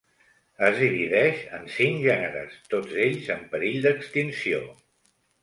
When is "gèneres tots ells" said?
2.05-3.29